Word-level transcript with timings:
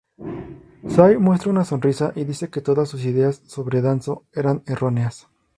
Sai 0.95 1.17
muestra 1.19 1.51
una 1.51 1.63
sonrisa 1.63 2.11
y 2.15 2.23
dice 2.23 2.49
que 2.49 2.61
todas 2.61 2.89
sus 2.89 3.05
ideas 3.05 3.43
sobre 3.45 3.83
Danzō 3.83 4.23
eran 4.33 4.63
erróneas. 4.65 5.27